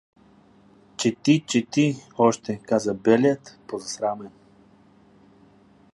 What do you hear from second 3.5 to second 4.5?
позасрамен.